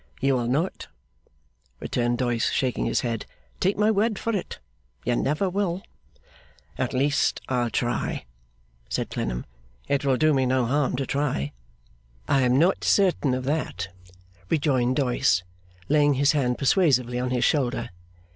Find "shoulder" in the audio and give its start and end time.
17.45-17.91